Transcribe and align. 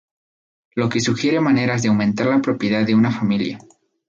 Lo 0.73 0.89
que 0.89 0.99
sugiere 0.99 1.39
maneras 1.41 1.83
de 1.83 1.89
aumentar 1.89 2.25
la 2.25 2.41
propiedad 2.41 2.83
de 2.83 2.95
una 2.95 3.11
familia. 3.11 3.59